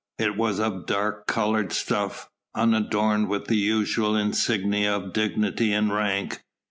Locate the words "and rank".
5.73-6.41